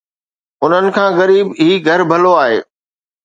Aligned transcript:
انهن 0.63 0.85
کان 0.95 1.09
غريب 1.19 1.47
جي 1.65 1.69
گهر 1.85 2.01
ڀلو 2.11 2.31
آهي 2.43 2.59